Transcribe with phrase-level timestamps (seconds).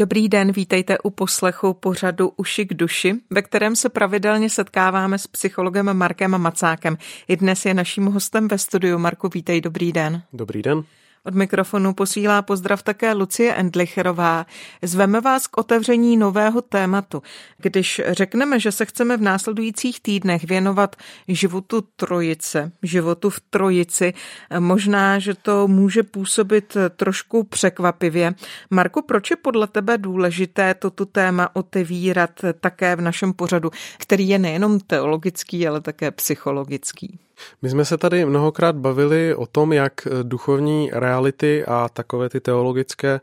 [0.00, 5.26] Dobrý den, vítejte u poslechu pořadu Uši k duši, ve kterém se pravidelně setkáváme s
[5.26, 6.98] psychologem Markem Macákem.
[7.28, 8.98] I dnes je naším hostem ve studiu.
[8.98, 10.22] Marku, vítej, dobrý den.
[10.32, 10.82] Dobrý den.
[11.24, 14.46] Od mikrofonu posílá pozdrav také Lucie Endlicherová.
[14.82, 17.22] Zveme vás k otevření nového tématu.
[17.58, 20.96] Když řekneme, že se chceme v následujících týdnech věnovat
[21.28, 24.12] životu trojice, životu v trojici,
[24.58, 28.34] možná, že to může působit trošku překvapivě.
[28.70, 34.38] Marku, proč je podle tebe důležité toto téma otevírat také v našem pořadu, který je
[34.38, 37.18] nejenom teologický, ale také psychologický?
[37.62, 43.20] My jsme se tady mnohokrát bavili o tom, jak duchovní reality a takové ty teologické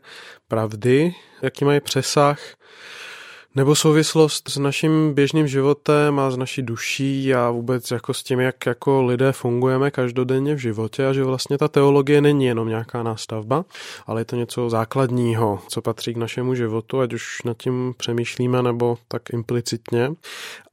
[0.48, 2.38] pravdy, jaký mají přesah
[3.58, 8.40] nebo souvislost s naším běžným životem a s naší duší a vůbec jako s tím,
[8.40, 13.02] jak jako lidé fungujeme každodenně v životě a že vlastně ta teologie není jenom nějaká
[13.02, 13.64] nástavba,
[14.06, 18.62] ale je to něco základního, co patří k našemu životu, ať už nad tím přemýšlíme
[18.62, 20.10] nebo tak implicitně.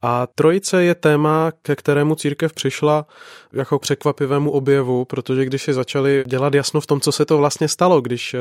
[0.02, 3.06] A trojice je téma, ke kterému církev přišla
[3.52, 7.68] jako překvapivému objevu, protože když si začali dělat jasno v tom, co se to vlastně
[7.68, 8.36] stalo, když,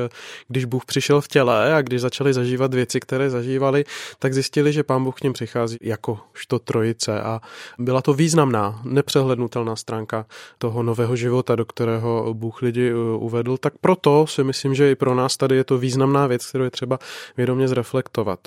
[0.47, 3.85] když Bůh přišel v těle a když začali zažívat věci, které zažívali,
[4.19, 7.41] tak zjistili, že pán Bůh k ním přichází jako što trojice a
[7.79, 10.25] byla to významná, nepřehlednutelná stránka
[10.57, 13.57] toho nového života, do kterého Bůh lidi uh, uvedl.
[13.57, 16.71] Tak proto si myslím, že i pro nás tady je to významná věc, kterou je
[16.71, 16.99] třeba
[17.37, 18.39] vědomě zreflektovat.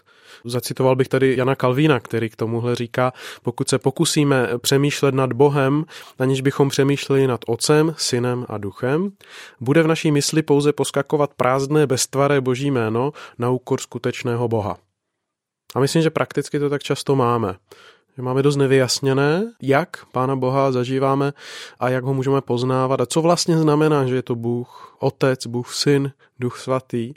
[0.44, 5.84] Zacitoval bych tady Jana Kalvína, který k tomuhle říká, pokud se pokusíme přemýšlet nad Bohem,
[6.18, 9.10] aniž bychom přemýšleli nad Otcem, Synem a Duchem,
[9.60, 14.87] bude v naší mysli pouze poskakovat prázdné beztvaré boží jméno na úkor skutečného Boha.
[15.74, 17.56] A myslím, že prakticky to tak často máme.
[18.16, 21.32] Že máme dost nevyjasněné, jak Pána Boha zažíváme
[21.80, 25.74] a jak ho můžeme poznávat a co vlastně znamená, že je to Bůh Otec, Bůh
[25.74, 27.14] Syn, Duch Svatý.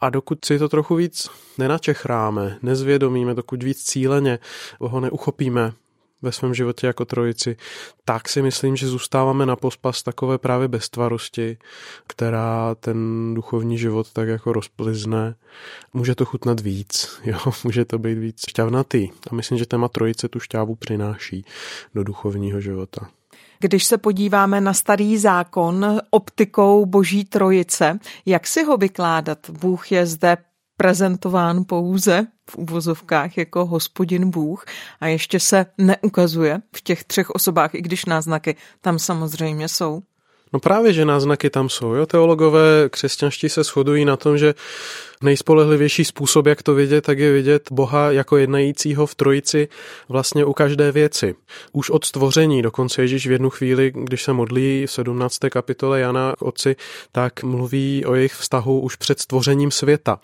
[0.00, 4.38] A dokud si to trochu víc nenačechráme, nezvědomíme, dokud víc cíleně
[4.80, 5.72] ho neuchopíme,
[6.22, 7.56] ve svém životě jako trojici,
[8.04, 11.58] tak si myslím, že zůstáváme na pospas takové právě beztvarosti,
[12.06, 15.34] která ten duchovní život tak jako rozplizne.
[15.94, 17.38] Může to chutnat víc, jo?
[17.64, 19.08] může to být víc šťavnatý.
[19.30, 21.44] A myslím, že téma trojice tu šťávu přináší
[21.94, 23.08] do duchovního života.
[23.60, 29.50] Když se podíváme na starý zákon optikou boží trojice, jak si ho vykládat?
[29.50, 30.36] Bůh je zde
[30.78, 34.64] prezentován pouze v uvozovkách jako hospodin Bůh
[35.00, 40.02] a ještě se neukazuje v těch třech osobách, i když náznaky tam samozřejmě jsou.
[40.52, 41.94] No právě, že náznaky tam jsou.
[41.94, 42.06] Jo?
[42.06, 44.54] Teologové křesťanští se shodují na tom, že
[45.22, 49.68] nejspolehlivější způsob, jak to vidět, tak je vidět Boha jako jednajícího v trojici
[50.08, 51.34] vlastně u každé věci.
[51.72, 55.38] Už od stvoření, dokonce Ježíš v jednu chvíli, když se modlí v 17.
[55.50, 56.76] kapitole Jana k otci,
[57.12, 60.18] tak mluví o jejich vztahu už před stvořením světa.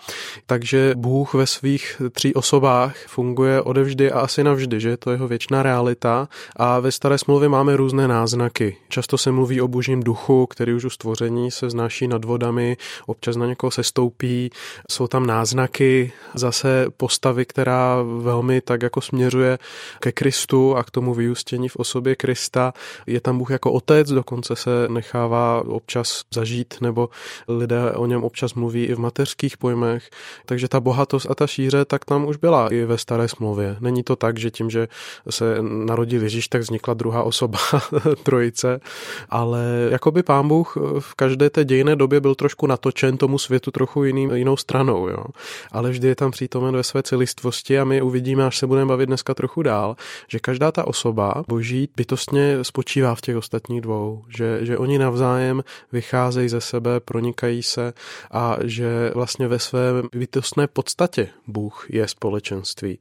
[0.46, 5.28] Takže Bůh ve svých tří osobách funguje odevždy a asi navždy, že je to jeho
[5.28, 8.76] věčná realita a ve staré smlouvě máme různé náznaky.
[8.88, 12.76] Často se mluví o božím duchu, který už u stvoření se znáší nad vodami,
[13.06, 14.50] občas na někoho se stoupí,
[14.90, 19.58] jsou tam náznaky zase postavy, která velmi tak jako směřuje
[20.00, 22.72] ke Kristu a k tomu vyústění v osobě Krista.
[23.06, 27.08] Je tam Bůh jako otec, dokonce se nechává občas zažít, nebo
[27.48, 30.10] lidé o něm občas mluví i v mateřských pojmech.
[30.46, 33.76] Takže ta bohatost a ta šíře tak tam už byla i ve staré smlouvě.
[33.80, 34.88] Není to tak, že tím, že
[35.30, 37.58] se narodil Ježíš, tak vznikla druhá osoba
[38.22, 38.80] trojice,
[39.28, 44.04] ale jakoby pán Bůh v každé té dějné době byl trošku natočen tomu světu trochu
[44.04, 45.24] jiným, jinou stranou stranou, jo.
[45.72, 49.06] Ale vždy je tam přítomen ve své celistvosti a my uvidíme, až se budeme bavit
[49.06, 49.96] dneska trochu dál,
[50.28, 55.64] že každá ta osoba boží bytostně spočívá v těch ostatních dvou, že, že oni navzájem
[55.92, 57.92] vycházejí ze sebe, pronikají se
[58.30, 59.80] a že vlastně ve své
[60.12, 62.98] bytostné podstatě Bůh je společenství.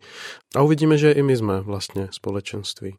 [0.56, 2.96] A uvidíme, že i my jsme vlastně společenství.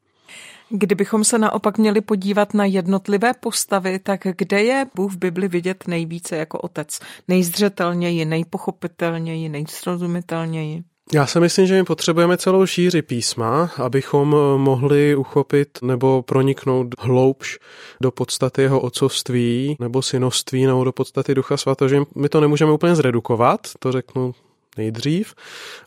[0.69, 5.85] Kdybychom se naopak měli podívat na jednotlivé postavy, tak kde je Bůh v Bibli vidět
[5.87, 6.99] nejvíce jako otec?
[7.29, 10.85] Nejzřetelněji, nejpochopitelněji, nejsrozumitelněji?
[11.12, 17.59] Já si myslím, že my potřebujeme celou šíři písma, abychom mohli uchopit nebo proniknout hloubš
[18.00, 22.73] do podstaty jeho otcovství nebo synovství nebo do podstaty Ducha Svatého, že my to nemůžeme
[22.73, 24.35] úplně zredukovat, to řeknu
[24.76, 25.35] nejdřív.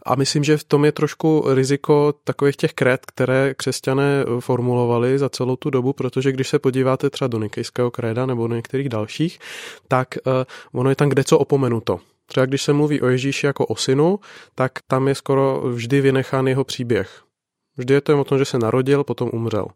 [0.06, 5.30] A myslím, že v tom je trošku riziko takových těch kret, které křesťané formulovali za
[5.30, 9.40] celou tu dobu, protože když se podíváte třeba do Nikejského kréda nebo do některých dalších,
[9.88, 10.34] tak uh,
[10.80, 12.00] ono je tam kde co opomenuto.
[12.26, 14.20] Třeba když se mluví o Ježíši jako o synu,
[14.56, 17.22] tak tam je skoro vždy vynechán jeho příběh.
[17.78, 19.68] Vždy je to o tom, že se narodil, potom umřel.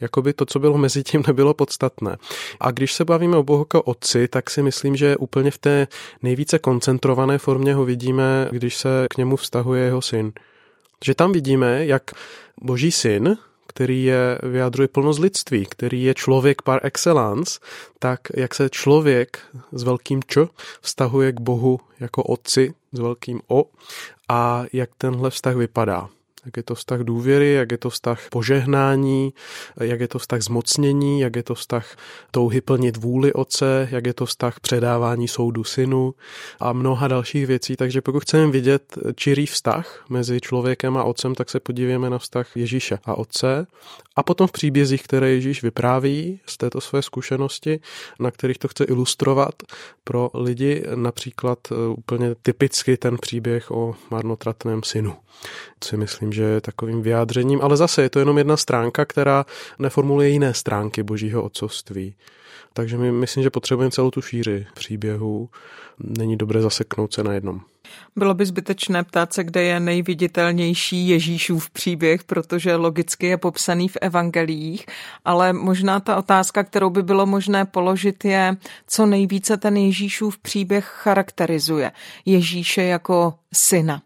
[0.00, 2.16] Jakoby to, co bylo mezi tím, nebylo podstatné.
[2.60, 5.86] A když se bavíme o Bohu jako otci, tak si myslím, že úplně v té
[6.22, 10.32] nejvíce koncentrované formě ho vidíme, když se k němu vztahuje jeho syn.
[11.04, 12.02] Že tam vidíme, jak
[12.62, 13.36] boží syn,
[13.66, 17.60] který je, vyjadruje plnost lidství, který je člověk par excellence,
[17.98, 19.38] tak jak se člověk
[19.72, 20.46] s velkým č
[20.80, 23.64] vztahuje k Bohu jako otci s velkým o
[24.28, 26.08] a jak tenhle vztah vypadá
[26.44, 29.34] jak je to vztah důvěry, jak je to vztah požehnání,
[29.80, 31.96] jak je to vztah zmocnění, jak je to vztah
[32.30, 36.14] touhy plnit vůli otce, jak je to vztah předávání soudu synu
[36.60, 37.76] a mnoha dalších věcí.
[37.76, 42.56] Takže pokud chceme vidět čirý vztah mezi člověkem a otcem, tak se podívejme na vztah
[42.56, 43.66] Ježíše a otce
[44.16, 47.80] a potom v příbězích, které Ježíš vypráví z této své zkušenosti,
[48.20, 49.54] na kterých to chce ilustrovat
[50.04, 55.16] pro lidi, například e, úplně typicky ten příběh o marnotratném synu.
[55.84, 59.44] Si myslím, že takovým vyjádřením, ale zase je to jenom jedna stránka, která
[59.78, 62.14] neformuluje jiné stránky božího otcovství.
[62.72, 65.48] Takže my myslím, že potřebujeme celou tu šíři příběhů.
[65.98, 67.60] Není dobré zaseknout se na jednom.
[68.16, 73.96] Bylo by zbytečné ptát se, kde je nejviditelnější Ježíšův příběh, protože logicky je popsaný v
[74.00, 74.86] evangelích,
[75.24, 80.84] ale možná ta otázka, kterou by bylo možné položit, je, co nejvíce ten Ježíšův příběh
[80.84, 81.92] charakterizuje.
[82.24, 84.02] Ježíše jako syna.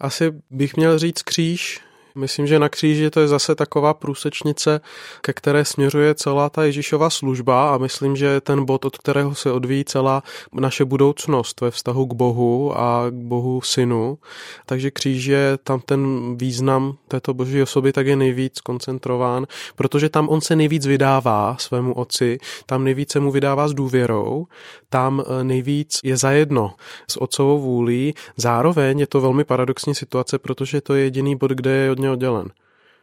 [0.00, 1.80] Asi bych měl říct kříž,
[2.16, 4.80] Myslím, že na kříži to je zase taková průsečnice,
[5.20, 9.52] ke které směřuje celá ta Ježíšova služba a myslím, že ten bod, od kterého se
[9.52, 10.22] odvíjí celá
[10.52, 14.18] naše budoucnost ve vztahu k Bohu a k Bohu synu.
[14.66, 19.46] Takže kříž je tam ten význam této boží osoby tak je nejvíc koncentrován,
[19.76, 24.46] protože tam on se nejvíc vydává svému otci, tam nejvíc se mu vydává s důvěrou,
[24.88, 26.74] tam eh, nejvíc je zajedno
[27.10, 28.14] s otcovou vůlí.
[28.36, 32.12] Zároveň je to velmi paradoxní situace, protože to je jediný bod, kde je od něj
[32.12, 32.50] oddělen.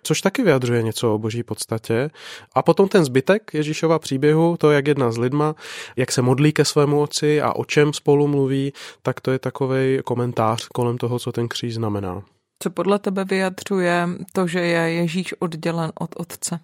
[0.04, 2.10] Což taky vyjadřuje něco o boží podstatě.
[2.56, 5.56] A potom ten zbytek Ježíšova příběhu, to, jak jedná s lidma,
[5.96, 10.00] jak se modlí ke svému otci a o čem spolu mluví, tak to je takový
[10.04, 12.24] komentář kolem toho, co ten kříž znamená.
[12.60, 16.60] Co podle tebe vyjadřuje to, že je Ježíš oddělen od otce?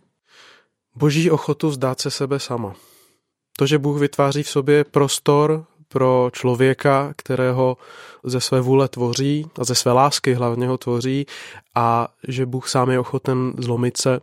[0.96, 2.74] Boží ochotu vzdát se sebe sama.
[3.58, 7.78] To, že Bůh vytváří v sobě prostor pro člověka, kterého
[8.24, 11.26] ze své vůle tvoří a ze své lásky hlavně ho tvoří
[11.76, 14.20] a že Bůh sám je ochoten zlomit se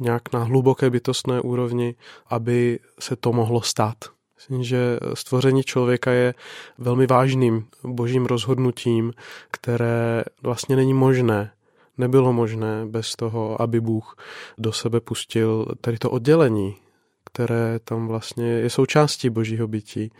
[0.00, 1.94] nějak na hluboké bytostné úrovni,
[2.26, 3.96] aby se to mohlo stát.
[4.36, 6.34] Myslím, že stvoření člověka je
[6.78, 9.12] velmi vážným božím rozhodnutím,
[9.50, 11.50] které vlastně není možné
[11.98, 14.16] nebylo možné bez toho, aby Bůh
[14.58, 16.76] do sebe pustil tady to oddělení
[17.34, 20.10] které tam vlastně je součástí božího bytí.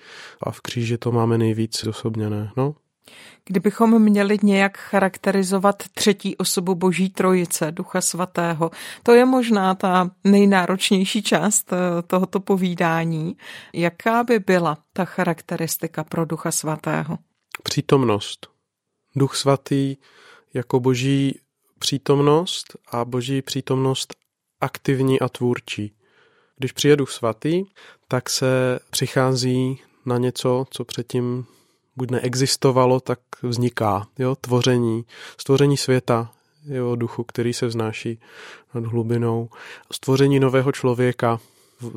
[0.42, 2.50] A v kříži to máme nejvíc osobněné.
[2.56, 2.74] No,
[3.44, 8.70] Kdybychom měli nějak charakterizovat třetí osobu Boží trojice, Ducha Svatého,
[9.02, 13.36] to je možná ta nejnáročnější část eh, tohoto povídání.
[13.72, 17.18] Jaká by byla ta charakteristika pro Ducha Svatého?
[17.62, 18.46] Přítomnost.
[19.16, 19.96] Duch Svatý
[20.54, 21.40] jako Boží
[21.78, 24.14] přítomnost a Boží přítomnost
[24.60, 25.92] aktivní a tvůrčí.
[26.56, 27.64] Když přijde Duch Svatý,
[28.08, 31.46] tak se přichází na něco, co předtím
[31.96, 34.06] buď neexistovalo, tak vzniká.
[34.18, 34.34] Jo?
[34.40, 35.04] Tvoření,
[35.38, 36.30] stvoření světa,
[36.66, 38.20] jeho duchu, který se vznáší
[38.74, 39.48] nad hlubinou.
[39.92, 41.40] Stvoření nového člověka,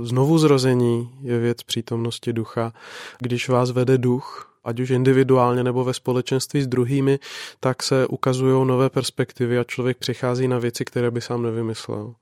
[0.03, 2.73] znovu zrození je věc přítomnosti ducha.
[3.19, 7.19] Když vás vede duch, ať už individuálně nebo ve společenství s druhými,
[7.59, 12.13] tak se ukazují nové perspektivy a člověk přichází na věci, které by sám nevymyslel.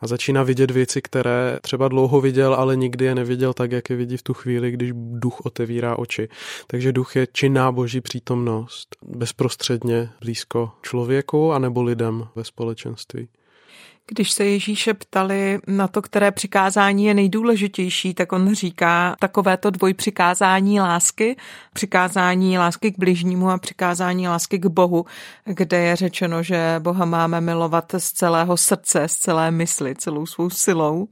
[0.00, 3.96] A začíná vidět věci, které třeba dlouho viděl, ale nikdy je neviděl tak, jak je
[3.96, 6.28] vidí v tu chvíli, když duch otevírá oči.
[6.66, 13.28] Takže duch je činná boží přítomnost bezprostředně blízko člověku anebo lidem ve společenství.
[14.12, 20.80] Když se Ježíše ptali na to, které přikázání je nejdůležitější, tak on říká takovéto dvojpřikázání
[20.80, 21.36] lásky,
[21.72, 25.04] přikázání lásky k bližnímu a přikázání lásky k Bohu,
[25.44, 30.50] kde je řečeno, že Boha máme milovat z celého srdce, z celé mysli, celou svou
[30.50, 31.08] silou.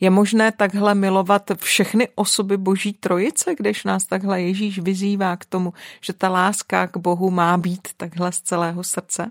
[0.00, 5.72] Je možné takhle milovat všechny osoby Boží trojice, když nás takhle Ježíš vyzývá k tomu,
[6.00, 9.30] že ta láska k Bohu má být takhle z celého srdce?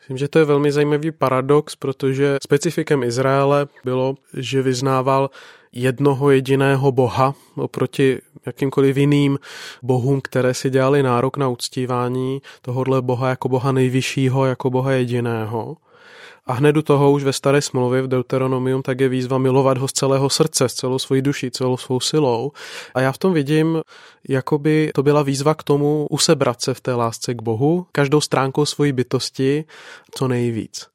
[0.00, 5.30] Myslím, že to je velmi zajímavý paradox, protože specifikem Izraele bylo, že vyznával
[5.72, 9.38] jednoho jediného boha oproti jakýmkoliv jiným
[9.82, 15.76] bohům, které si dělali nárok na uctívání tohohle boha jako boha nejvyššího, jako boha jediného.
[16.50, 19.88] A hned u toho už ve staré smlouvě v Deuteronomium tak je výzva milovat ho
[19.88, 22.52] z celého srdce, z celou svojí duší, celou svou silou.
[22.94, 23.82] A já v tom vidím,
[24.28, 28.20] jako by to byla výzva k tomu usebrat se v té lásce k Bohu, každou
[28.20, 29.64] stránkou svojí bytosti
[30.14, 30.86] co nejvíc.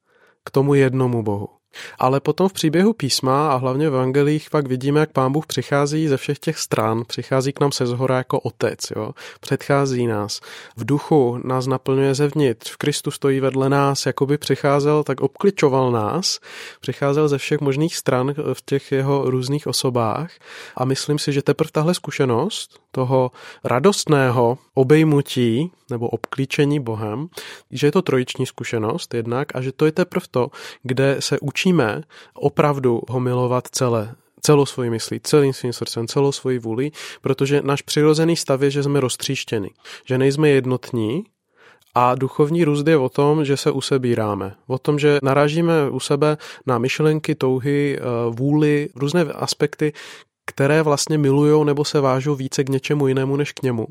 [0.43, 1.49] K tomu jednomu Bohu.
[1.99, 6.07] Ale potom v příběhu písma a hlavně v evangelích pak vidíme, jak pán Bůh přichází
[6.07, 9.11] ze všech těch stran, přichází k nám se zhora jako otec, jo?
[9.39, 10.41] předchází nás.
[10.77, 15.91] V duchu nás naplňuje zevnitř, v Kristu stojí vedle nás, jako by přicházel, tak obkličoval
[15.91, 16.39] nás,
[16.81, 20.31] přicházel ze všech možných stran v těch jeho různých osobách
[20.75, 23.31] a myslím si, že teprve tahle zkušenost toho
[23.63, 27.27] radostného obejmutí nebo obklíčení Bohem,
[27.71, 30.47] že je to trojiční zkušenost jednak a že to je teprve to,
[30.83, 32.01] kde se učíme
[32.33, 36.91] opravdu ho milovat celé, celou svoji myslí, celým svým srdcem, celou svoji vůli,
[37.21, 39.69] protože náš přirozený stav je, že jsme roztříštěni,
[40.05, 41.23] že nejsme jednotní,
[41.97, 44.55] a duchovní růst je o tom, že se usebíráme.
[44.67, 49.93] O tom, že narážíme u sebe na myšlenky, touhy, eh, vůli, různé aspekty,
[50.45, 53.87] které vlastně milujou nebo se vážou více k něčemu jinému než k němu.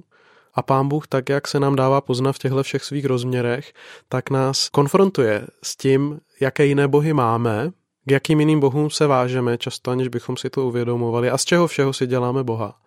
[0.54, 3.72] A pán Bůh, tak jak se nám dává poznat v těchto všech svých rozměrech,
[4.08, 7.70] tak nás konfrontuje s tím, jaké jiné bohy máme,
[8.06, 11.66] k jakým jiným bohům se vážeme, často aniž bychom si to uvědomovali a z čeho
[11.66, 12.80] všeho si děláme Boha.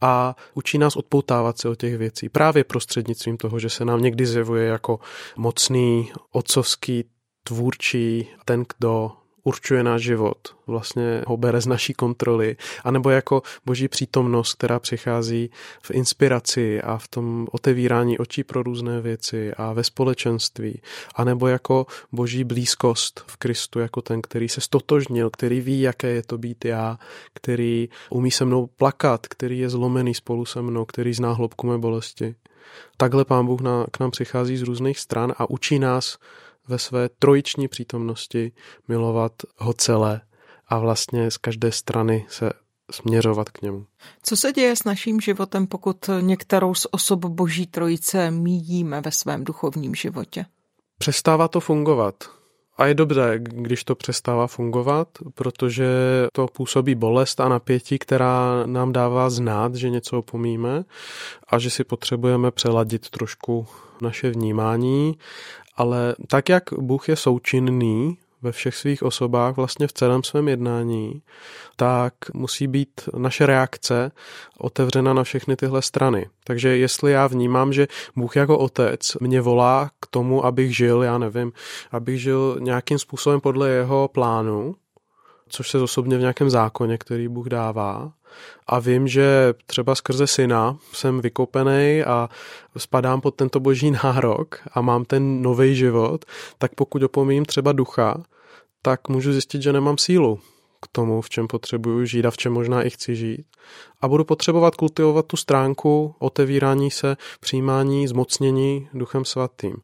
[0.00, 4.26] A učí nás odpoutávat se od těch věcí právě prostřednictvím toho, že se nám někdy
[4.26, 5.00] zjevuje jako
[5.36, 7.04] mocný, otcovský,
[7.44, 9.12] tvůrčí, ten, kdo
[9.46, 15.50] určuje náš život, vlastně ho bere z naší kontroly, anebo jako boží přítomnost, která přichází
[15.82, 20.80] v inspiraci a v tom otevírání očí pro různé věci a ve společenství,
[21.14, 26.22] anebo jako boží blízkost v Kristu, jako ten, který se stotožnil, který ví, jaké je
[26.22, 26.98] to být já,
[27.34, 31.78] který umí se mnou plakat, který je zlomený spolu se mnou, který zná hloubku mé
[31.78, 32.34] bolesti.
[32.96, 36.18] Takhle pán Bůh na, k nám přichází z různých stran a učí nás
[36.68, 38.52] ve své trojiční přítomnosti
[38.88, 40.20] milovat ho celé
[40.68, 42.50] a vlastně z každé strany se
[42.90, 43.86] směřovat k němu.
[44.22, 49.44] Co se děje s naším životem, pokud některou z osob Boží trojice míjíme ve svém
[49.44, 50.46] duchovním životě?
[50.98, 52.14] Přestává to fungovat.
[52.78, 55.88] A je dobře, když to přestává fungovat, protože
[56.32, 60.84] to působí bolest a napětí, která nám dává znát, že něco opomíme
[61.48, 63.66] a že si potřebujeme přeladit trošku
[64.02, 65.18] naše vnímání
[65.76, 71.22] ale tak, jak Bůh je součinný ve všech svých osobách, vlastně v celém svém jednání,
[71.76, 74.12] tak musí být naše reakce
[74.58, 76.26] otevřena na všechny tyhle strany.
[76.44, 81.18] Takže jestli já vnímám, že Bůh jako otec mě volá k tomu, abych žil, já
[81.18, 81.52] nevím,
[81.90, 84.74] abych žil nějakým způsobem podle jeho plánu,
[85.48, 88.12] což se osobně v nějakém zákoně, který Bůh dává,
[88.66, 92.28] a vím, že třeba skrze syna jsem vykopený a
[92.76, 96.24] spadám pod tento boží nárok a mám ten nový život,
[96.58, 98.22] tak pokud opomím třeba ducha,
[98.82, 100.40] tak můžu zjistit, že nemám sílu
[100.82, 103.46] k tomu, v čem potřebuju žít a v čem možná i chci žít.
[104.00, 109.76] A budu potřebovat kultivovat tu stránku otevírání se, přijímání, zmocnění duchem svatým.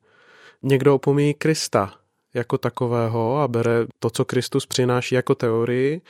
[0.63, 1.95] Někdo opomíjí Krista,
[2.35, 6.01] jako takového a bere to, co Kristus přináší jako teorii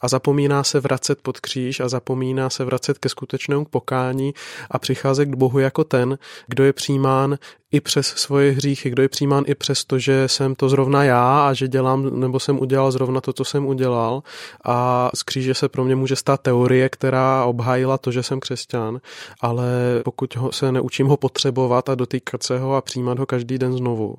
[0.00, 4.34] a zapomíná se vracet pod kříž a zapomíná se vracet ke skutečnému pokání
[4.70, 7.38] a přicházet k Bohu jako ten, kdo je přijímán
[7.72, 11.48] i přes svoje hříchy, kdo je přijímán i přes to, že jsem to zrovna já
[11.48, 14.22] a že dělám, nebo jsem udělal zrovna to, co jsem udělal.
[14.64, 19.00] A z kříže se pro mě může stát teorie, která obhájila to, že jsem křesťan,
[19.40, 19.72] ale
[20.04, 23.72] pokud ho, se neučím ho potřebovat a dotýkat se ho a přijímat ho každý den
[23.72, 24.16] znovu,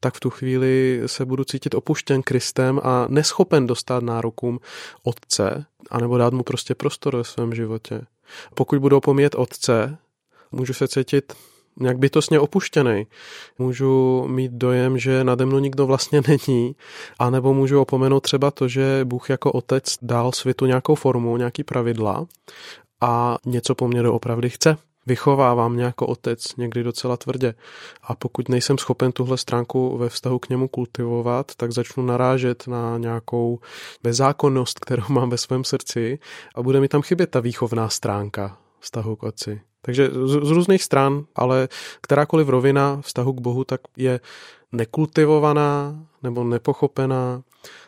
[0.00, 4.60] tak v tu chvíli se budu cítit opuštěn Kristem a neschopen dostat nárokům
[5.02, 8.00] Otce, anebo dát mu prostě prostor ve svém životě.
[8.54, 9.98] Pokud budu opomíjet Otce,
[10.52, 11.32] můžu se cítit
[11.80, 13.06] nějak bytostně opuštěný.
[13.58, 16.76] Můžu mít dojem, že nade mnou nikdo vlastně není,
[17.18, 22.26] anebo můžu opomenout třeba to, že Bůh jako otec dal světu nějakou formu, nějaký pravidla
[23.00, 24.76] a něco po mně doopravdy chce.
[25.06, 27.54] Vychovávám mě jako otec někdy docela tvrdě.
[28.02, 32.98] A pokud nejsem schopen tuhle stránku ve vztahu k němu kultivovat, tak začnu narážet na
[32.98, 33.60] nějakou
[34.02, 36.18] bezákonnost, kterou mám ve svém srdci
[36.54, 39.60] a bude mi tam chybět ta výchovná stránka vztahu k otci.
[39.82, 41.68] Takže z, z různých stran, ale
[42.00, 44.20] kterákoliv rovina vztahu k Bohu tak je
[44.72, 47.42] nekultivovaná nebo nepochopená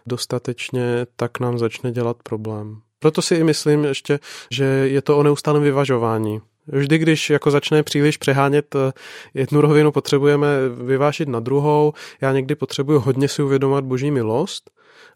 [0.06, 2.80] dostatečně, tak nám začne dělat problém.
[2.98, 4.18] Proto si i myslím ještě,
[4.50, 6.40] že je to o neustálém vyvažování.
[6.66, 8.92] Vždy, když jako začne příliš přehánět eh,
[9.34, 11.92] jednu rovinu, potřebujeme vyvážit na druhou.
[12.20, 14.70] Já někdy potřebuji hodně si uvědomovat boží milost,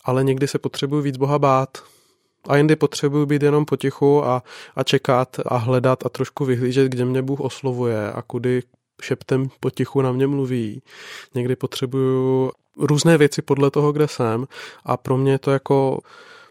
[0.04, 1.78] ale někdy se potřebuji víc Boha bát.
[2.48, 4.42] A jindy potřebuji být jenom potichu a,
[4.76, 8.62] a čekat a hledat a trošku vyhlížet, kde mě Bůh oslovuje a kudy
[9.02, 10.82] šeptem potichu na mě mluví.
[11.34, 14.46] Někdy potřebuju různé věci podle toho, kde jsem
[14.84, 16.00] a pro mě je to jako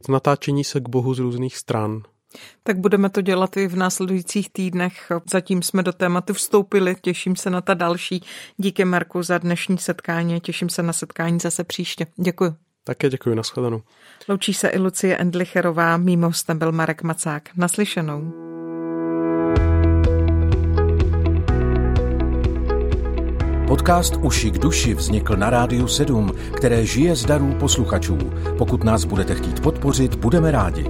[0.09, 2.03] natáčení se k Bohu z různých stran.
[2.63, 5.11] Tak budeme to dělat i v následujících týdnech.
[5.31, 8.23] Zatím jsme do tématu vstoupili, těším se na ta další.
[8.57, 12.07] Díky Marku za dnešní setkání, těším se na setkání zase příště.
[12.15, 12.55] Děkuji.
[12.83, 13.81] Také děkuji, nashledanou.
[14.29, 17.49] Loučí se i Lucie Endlicherová, mým hostem byl Marek Macák.
[17.57, 18.47] Naslyšenou.
[23.67, 28.17] Podcast Uši k duši vznikl na Rádiu 7, které žije z darů posluchačů.
[28.57, 30.85] Pokud nás budete chtít podpořit, budeme rádi.